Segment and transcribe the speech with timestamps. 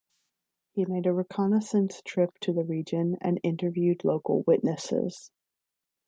[0.71, 5.29] He made a reconnaissance trip to the region, and interviewed local witnesses.